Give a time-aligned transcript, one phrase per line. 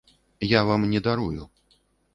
[0.53, 1.49] Я вам не дарую.